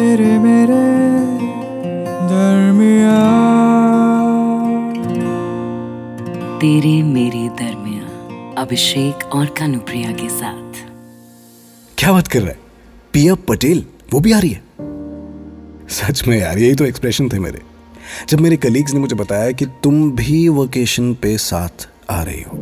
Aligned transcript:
तेरे 0.00 0.38
मेरे 0.38 0.76
दरमिया 2.28 3.16
तेरे 6.58 7.02
मेरे 7.02 7.48
दरमिया 7.48 8.62
अभिषेक 8.62 9.24
और 9.34 9.46
कानुप्रिया 9.46 10.12
के 10.12 10.28
साथ। 10.28 10.80
क्या 11.98 12.12
बात 12.12 12.28
कर 12.28 12.38
रहा 12.38 12.48
है? 12.48 12.58
पिया 13.12 13.34
पटेल 13.34 13.84
वो 14.12 14.20
भी 14.20 14.32
आ 14.32 14.38
रही 14.38 14.50
है? 14.50 14.62
सच 15.88 16.26
में 16.28 16.38
यार 16.38 16.58
यही 16.58 16.74
तो 16.74 16.84
एक्सप्रेशन 16.84 17.28
थे 17.28 17.38
मेरे। 17.38 17.60
जब 18.28 18.40
मेरे 18.40 18.56
कलीग्स 18.56 18.94
ने 18.94 19.00
मुझे 19.00 19.16
बताया 19.16 19.52
कि 19.52 19.66
तुम 19.66 20.12
भी 20.12 20.48
वोकेशन 20.48 21.14
पे 21.14 21.38
साथ 21.38 21.88
आ 22.10 22.22
रही 22.22 22.42
हो। 22.42 22.56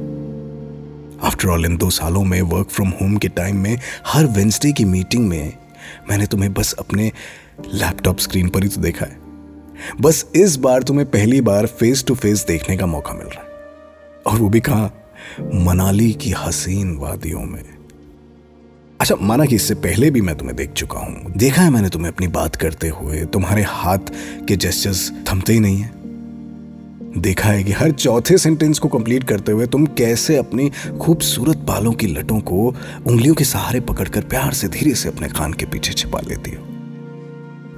आफ्टर 1.23 1.49
ऑल 1.49 1.65
इन 1.65 1.77
दो 1.77 1.91
सालों 1.91 2.25
में 2.25 2.43
वर्क 2.43 2.69
फ्रॉम 2.71 2.89
होम 2.89 3.17
के 3.17 3.29
टाइम 3.29 3.57
में 3.57 3.81
हर 4.07 4.27
वेंसडे 4.27 4.73
की 4.73 4.85
मीटिंग 4.85 5.29
में 5.29 5.53
मैंने 6.11 6.27
तुम्हें 6.27 6.55
बस 6.55 6.73
अपने 6.73 7.13
लैपटॉप 7.75 8.19
स्क्रीन 8.19 8.49
पर 8.49 8.63
ही 8.63 8.69
तो 8.69 8.81
देखा 8.81 9.07
है। 9.07 9.19
बस 10.01 10.27
इस 10.37 10.57
बार 10.57 10.83
तुम्हें 10.83 11.11
पहली 11.11 11.41
बार 11.41 11.67
फेस 11.67 12.05
टू 12.05 12.15
फेस 12.15 12.45
देखने 12.47 12.77
का 12.77 12.87
मौका 12.87 13.13
मिल 13.13 13.27
रहा 13.27 13.43
है। 13.43 13.49
और 14.27 14.39
वो 14.41 14.49
भी 14.49 14.61
कहा, 14.61 14.91
मनाली 15.55 16.13
की 16.13 16.31
हसीन 16.31 16.97
वादियों 16.97 17.41
में। 17.41 17.65
अच्छा 19.01 19.15
माना 19.21 19.45
कि 19.45 19.55
इससे 19.55 19.75
पहले 19.75 20.11
भी 20.11 20.21
मैं 20.21 20.37
तुम्हें 20.37 20.57
देख 20.57 20.73
चुका 20.73 20.99
हूँ। 20.99 21.33
देखा 21.37 21.63
है 21.63 21.71
मैंने 21.71 21.89
तुम्हें 21.89 22.13
अपनी 22.13 22.29
बात 22.29 22.57
करते 22.57 22.89
हुए। 22.89 23.25
तुम्हारे 23.25 23.63
हाथ 23.63 23.99
के 24.49 24.57
जेस्चर्स 24.57 25.13
थमते 25.33 25.53
ही 25.53 25.61
नहीं 25.61 25.79
है। 25.79 25.98
देखा 27.21 27.49
है 27.49 27.63
कि 27.65 27.73
हर 27.73 27.91
चौथे 27.91 28.37
सेंटेंस 28.39 28.79
को 28.79 28.89
कंप्लीट 28.89 29.25
करते 29.25 29.53
हुए 29.53 29.67
तुम 29.67 29.87
कैसे 29.99 30.37
अपनी 30.37 30.71
खूबसूरत 31.01 31.59
बालों 31.59 31.93
की 31.93 32.07
लटों 32.07 32.41
को 32.41 32.67
उंगलियों 33.07 33.35
के 33.35 33.45
सहारे 33.45 33.81
पकड़कर 33.81 34.25
प्यार 34.25 34.53
से, 34.53 34.69
धीरे 34.69 34.95
से 34.95 35.09
अपने 35.09 35.29
कान 35.29 35.53
के 35.53 35.67
पीछे 35.67 35.93
छिपा 35.93 36.21
लेती 36.29 36.51
हो। 36.51 36.67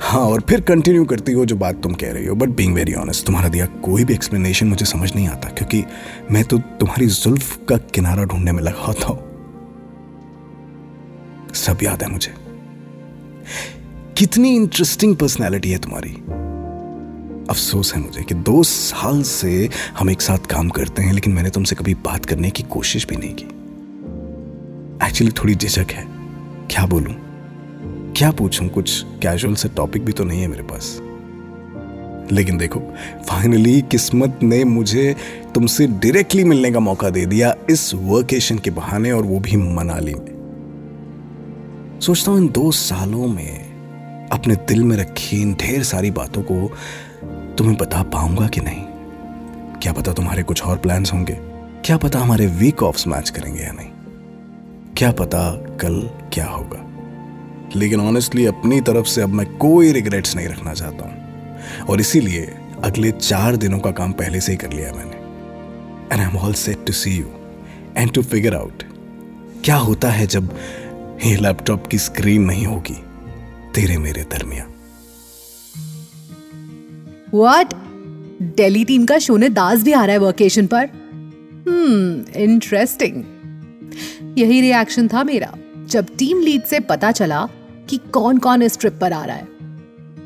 हाँ 0.02 0.20
और 0.20 0.40
फिर 0.40 0.60
कंटिन्यू 0.60 1.04
करती 1.04 1.32
हो 1.32 1.44
जो 1.46 1.56
बात 1.56 1.82
तुम 1.82 1.94
कह 1.94 2.12
रही 2.12 2.26
हो। 2.26 2.34
बट 2.34 2.48
बींग 2.48 2.74
वेरी 2.74 2.94
ऑनेस्ट 2.94 3.26
तुम्हारा 3.26 3.48
दिया 3.48 3.66
कोई 3.66 4.04
भी 4.04 4.14
एक्सप्लेनेशन 4.14 4.66
मुझे 4.66 4.86
समझ 4.86 5.14
नहीं 5.14 5.28
आता, 5.28 5.48
क्योंकि 5.48 5.84
मैं 6.30 6.44
तो 6.44 6.58
तुम्हारी 6.58 7.06
जुल्फ 7.06 7.56
का 7.68 7.76
किनारा 7.94 8.24
ढूँढने 8.24 8.52
में 8.52 8.62
लगा 8.62 8.84
होता 8.84 9.06
हूँ। 9.06 9.18
सब 11.54 11.82
याद 11.82 12.02
है 12.02 12.10
मुझे। 12.10 12.34
कितनी 14.16 14.54
इंटरेस्टिंग 14.56 15.16
पर्सनैलिटी 15.16 15.70
है 15.70 15.78
तुम्हारी। 15.78 16.16
अफसोस 17.50 17.94
है 17.94 18.00
मुझे 18.00 18.22
कि 18.22 18.34
दो 18.34 18.62
साल 18.62 19.22
से 19.22 19.68
हम 19.98 20.10
एक 20.10 20.20
साथ 20.20 20.38
काम 20.38 20.68
करते 20.68 21.02
हैं, 21.02 21.12
लेकिन 21.12 21.32
मैंने 21.32 21.50
तुमसे 21.50 21.76
कभी 21.76 21.94
बात 21.94 22.26
करने 22.26 22.50
की 22.50 22.62
कोशिश 22.62 23.06
भी 23.06 23.16
नहीं 23.16 23.34
की। 23.34 23.46
एक्चुअली 25.06 25.32
थोड़ी 25.32 25.54
झिझक 25.54 25.92
है। 25.92 26.04
क्या 26.70 26.86
बोलूँ? 26.86 27.14
क्या 28.16 28.30
पूछूँ? 28.30 28.68
कुछ 28.68 29.02
कैजुअल 29.22 29.54
से 29.54 29.68
टॉपिक 29.68 30.04
भी 30.04 30.12
तो 30.12 30.24
नहीं 30.24 30.40
है 30.40 30.46
मेरे 30.46 30.62
पास। 30.62 30.98
लेकिन 32.32 32.58
देखो 32.58 32.80
फाइनली 33.28 33.80
किस्मत 33.82 34.38
ने 34.42 34.64
मुझे 34.64 35.16
तुमसे 35.54 35.86
डायरेक्टली 35.86 36.44
मिलने 36.44 36.70
का 36.72 36.80
मौका 36.80 37.10
दे 37.10 37.24
दिया 37.26 37.54
इस 37.70 37.90
वर्केशन 37.94 38.58
के 38.58 38.70
बहाने, 38.70 39.12
और 39.12 39.22
वो 39.22 39.40
भी 39.40 39.56
मनाली 39.56 40.14
में। 40.14 40.38
सोचता 42.00 42.30
हूँ 42.30 42.40
इन 42.40 42.48
दो 42.48 42.70
सालों 42.70 43.26
में 43.28 44.28
अपने 44.28 44.54
दिल 44.68 44.84
में 44.84 44.96
रखी 44.96 45.40
इन 45.42 45.54
ढेर 45.54 45.82
सारी 45.82 46.10
बातों 46.10 46.42
को 46.42 46.70
तुम्हें 47.60 47.78
बता 47.78 48.02
पाऊँगा 48.02 48.46
कि 48.48 48.60
नहीं? 48.60 48.84
क्या 49.82 49.92
पता 49.92 50.12
तुम्हारे 50.12 50.42
कुछ 50.42 50.62
और 50.62 50.76
प्लान्स 50.76 51.12
होंगे? 51.12 51.32
क्या 51.84 51.96
पता 51.96 52.18
हमारे 52.18 52.46
वीक 52.46 52.82
ऑफ्स 52.82 53.06
मैच 53.06 53.30
करेंगे 53.30 53.62
या 53.62 53.72
नहीं? 53.72 53.88
क्या 54.96 55.12
पता 55.12 55.52
कल 55.52 56.10
क्या 56.32 56.46
होगा? 56.46 56.86
लेकिन 57.76 58.00
ऑनेस्टली 58.00 58.46
अपनी 58.46 58.80
तरफ़ 58.80 59.06
से 59.06 59.22
अब 59.22 59.28
मैं 59.28 59.56
कोई 59.56 59.92
रिग्रेट्स 59.92 60.36
नहीं 60.36 60.48
रखना 60.48 60.74
चाहता 60.74 61.04
हूँ। 61.04 61.16
और 61.84 62.00
इसीलिए 62.00 62.54
अगले 62.84 63.10
चार 63.10 63.56
दिनों 63.56 63.78
का 63.78 63.90
काम 63.90 64.12
पहले 64.12 64.40
से 64.40 64.52
ही 64.52 64.58
कर 64.58 64.72
लिया 64.72 64.92
मैंने। 64.92 65.16
And 66.12 66.20
I 66.20 66.26
am 66.26 66.36
all 66.36 66.54
set 66.54 66.86
to 66.86 66.92
see 66.92 67.10
you 67.10 67.26
and 67.96 68.12
to 68.12 68.22
figure 68.22 68.54
out 68.54 68.82
क्या 69.64 69.76
होता 69.76 70.10
है 70.10 70.26
जब 70.26 70.56
ये 71.26 71.36
लैपटॉप 71.36 71.86
की 71.86 71.98
स्क्रीन 71.98 72.42
नहीं 72.42 72.66
होगी 72.66 73.04
तेरे 73.74 73.98
मेरे 73.98 74.22
दरमिया 74.22 74.66
व्हाट 77.34 77.74
दिल्ली 78.42 78.84
टीम 78.84 79.06
का 79.06 79.18
शो 79.18 79.36
ने 79.36 79.48
दास 79.48 79.82
भी 79.82 79.92
आ 79.92 80.04
रहा 80.04 80.12
है 80.12 80.18
वोकेशन 80.18 80.66
पर? 80.66 80.88
हम्म 81.68 82.24
इंटरेस्टिंग 82.36 83.24
यही 84.38 84.60
रिएक्शन 84.60 85.08
था 85.08 85.24
मेरा, 85.24 85.54
जब 85.86 86.06
टीम 86.18 86.40
लीड 86.40 86.62
से 86.62 86.80
पता 86.80 87.12
चला 87.12 87.48
कि 87.88 87.96
कौन 87.96 88.38
कौन 88.38 88.62
इस 88.62 88.78
ट्रिप 88.78 88.98
पर 89.00 89.12
आ 89.12 89.24
रहा 89.24 89.36
है। 89.36 89.48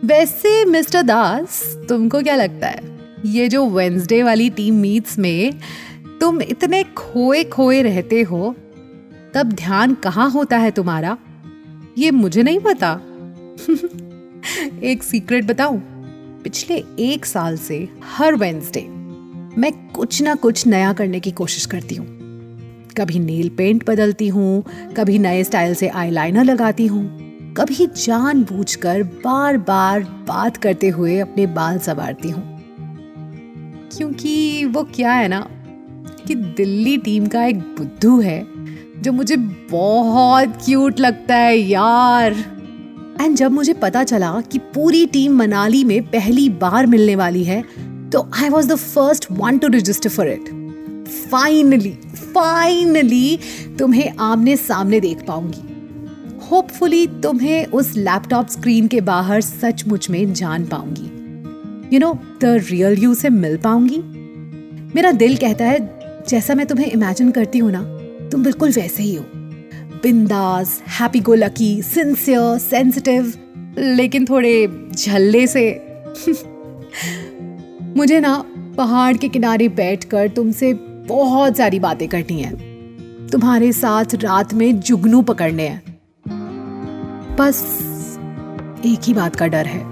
वैसे 0.05 0.65
मिस्टर 0.65 1.03
दास, 1.03 1.79
तुमको 1.89 2.23
क्या 2.23 2.37
लगता 2.37 2.67
है? 2.67 2.99
ये 3.27 3.49
जो 3.49 3.69
वेंसडे 3.69 4.23
वाली 4.23 4.51
टीम 4.51 4.75
मीट्स 4.75 5.19
में 5.19 5.59
तुम 6.21 6.43
इतने 6.43 6.83
खोए 6.83 7.45
खोए 7.45 7.83
रहते 7.83 8.23
हो, 8.23 8.55
तब 9.35 9.53
ध्यान 9.53 9.95
कहाँ 9.95 10.31
होता 10.31 10.57
है 10.57 10.71
तुम्हारा? 10.71 11.19
ये 11.99 12.11
मुझे 12.11 12.43
नहीं 12.43 12.61
पता। 12.61 13.01
एक 14.83 15.03
सीक्रेट 15.03 15.45
बताऊँ? 15.45 15.94
पिछले 16.45 16.85
एक 16.99 17.27
साल 17.27 17.57
से 17.57 17.89
हर 18.05 18.35
वेंसडे 18.35 18.81
मैं 19.61 19.89
कुछ 19.89 20.23
ना 20.23 20.35
कुछ 20.35 20.67
नया 20.67 20.93
करने 20.93 21.21
की 21.21 21.31
कोशिश 21.31 21.67
करती 21.67 21.95
हूँ। 21.95 22.07
कभी 22.97 23.19
नेल 23.19 23.49
पेंट 23.49 23.91
बदलती 23.91 24.29
हूँ, 24.29 24.65
कभी 24.97 25.19
नए 25.19 25.45
स्टाइल 25.45 25.75
से 25.75 25.89
आईलाइनर 25.89 26.45
लगाती 26.45 26.87
हूँ। 26.87 27.05
कभी 27.55 27.87
जानबूझकर 27.87 29.03
बार 29.03 29.57
बार 29.57 30.01
बात 30.03 30.57
करते 30.57 30.89
हुए 30.89 31.19
अपने 31.19 31.47
बाल 31.47 31.79
संवारती 31.79 32.31
हूँ। 32.31 32.61
क्योंकि 33.97 34.65
वो 34.65 34.83
क्या 34.85 35.13
है 35.13 35.29
ना 35.29 35.49
कि 36.27 36.35
दिल्ली 36.35 36.97
टीम 36.99 37.27
का 37.27 37.45
एक 37.45 37.59
बुद्धू 37.59 38.21
है, 38.21 38.47
जो 39.03 39.13
मुझे 39.13 39.37
बहुत 39.71 40.59
क्यूट 40.65 41.01
लगता 41.01 41.37
है, 41.37 41.57
यार। 41.57 42.54
एंड 43.21 43.37
जब 43.37 43.53
मुझे 43.53 43.73
पता 43.73 44.05
चला 44.05 44.41
कि 44.53 44.59
पूरी 44.75 45.07
टीम 45.07 45.37
मनाली 45.37 45.85
में 45.85 46.03
पहली 46.03 46.49
बार 46.49 46.87
मिलने 46.87 47.17
वाली 47.17 47.45
है 47.45 47.63
तो 48.11 48.27
I 48.35 48.49
was 48.49 48.69
the 48.69 48.75
first 48.75 49.27
one 49.33 49.59
to 49.59 49.69
register 49.69 50.11
for 50.11 50.29
it 50.29 50.49
finally 51.31 51.91
finally 52.35 53.39
तुम्हें 53.79 54.13
आमने 54.21 54.57
सामने 54.57 55.01
देख 55.01 55.25
पाऊँगी। 55.27 55.63
होपफुली 56.51 57.07
तुम्हें 57.23 57.67
उस 57.67 57.93
लैपटॉप 57.97 58.49
स्क्रीन 58.49 58.89
के 58.89 59.01
बाहर 59.01 59.41
सचमुच 59.41 60.09
में 60.11 60.33
जान 60.35 60.65
पाऊँगी। 60.65 61.95
You 61.95 62.01
know 62.01 62.13
the 62.43 62.59
real 62.71 62.99
you 62.99 63.15
से 63.15 63.31
मिल 63.31 63.57
पाऊँगी। 63.57 63.99
मेरा 64.95 65.13
दिल 65.13 65.37
कहता 65.37 65.65
है, 65.65 65.79
जैसा 66.29 66.55
मैं 66.55 66.67
तुम्हें 66.67 66.87
इमेजिन 66.87 67.31
करती 67.31 67.59
हूँ 67.59 67.71
ना, 67.73 67.83
तुम 68.31 68.43
बिल्कुल 68.45 68.71
वैसे 68.71 69.03
ही 69.03 69.15
हो। 69.15 69.25
बिंदास 70.05 70.83
happy 70.89 71.21
go 71.21 71.35
lucky 71.35 71.83
sincere 71.83 72.59
sensitive 72.59 73.35
लेकिन 73.79 74.25
थोड़े 74.25 74.87
झल्ले 74.97 75.47
से। 75.47 75.87
मुझे 77.97 78.21
ना 78.21 78.45
पहाड़ 78.77 79.17
के 79.17 79.29
किनारे 79.29 79.69
बैठकर 79.69 80.29
तुमसे 80.29 80.75
बहुत 81.09 81.57
सारी 81.57 81.79
बातें 81.79 82.09
करनी 82.09 82.41
है। 82.41 82.51
तुम्हारे 83.29 83.73
साथ 83.73 84.05
रात 84.15 84.55
में 84.55 84.81
जुगनू 84.81 85.23
पकड़ने 85.23 85.69
हैं। 85.69 85.83
बस 87.37 87.81
एक 88.87 89.01
ही 89.05 89.15
बात 89.15 89.37
का 89.37 89.47
डर 89.47 89.67
है। 89.67 89.85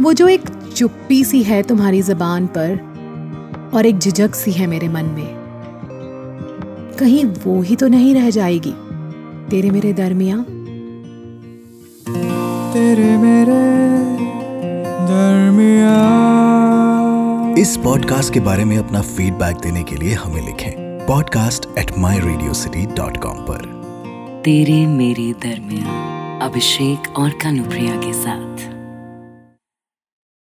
वो 0.00 0.12
जो 0.12 0.28
एक 0.28 0.42
चुप्पी 0.76 1.24
सी 1.24 1.42
है 1.42 1.62
तुम्हारी 1.62 2.02
जबान 2.02 2.46
पर 2.46 2.94
और 3.74 3.86
एक 3.86 3.98
झिझक 3.98 4.34
सी 4.34 4.52
है 4.52 4.66
मेरे 4.66 4.88
मन 4.88 5.04
में। 5.04 5.43
कहीं 6.94 7.24
वो 7.24 7.62
ही 7.62 7.76
तो 7.76 7.88
नहीं 7.88 8.14
रह 8.14 8.30
जाएगी। 8.30 8.74
तेरे 9.50 9.70
मेरे 9.70 9.92
दरमिया। 9.92 10.36
तेरे 12.72 13.16
मेरे 13.16 13.60
दरमिया। 15.08 15.94
इस 17.58 17.76
पॉडकास्ट 17.76 18.32
के 18.34 18.40
बारे 18.40 18.64
में 18.64 18.78
अपना 18.78 19.00
फीडबैक 19.00 19.56
देने 19.56 19.82
के 19.82 19.96
लिए 19.96 20.14
हमें 20.14 20.46
लिखें 20.46 20.72
podcast 21.06 21.78
at 21.78 21.98
my 21.98 22.18
Radio 22.18 22.52
City 22.52 22.86
dot 22.86 23.16
com 23.16 23.36
पर। 23.36 23.84
तेरे 24.44 24.86
मेरे 24.86 25.32
दरमिया 25.32 26.14
अभिषेक 26.42 27.18
और 27.18 27.30
कानुप्रिया 27.30 27.96
के 27.96 28.12
साथ। 28.12 28.73